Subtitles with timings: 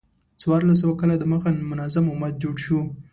[0.41, 2.79] څوارلس سوه کاله د مخه منظم امت جوړ شو.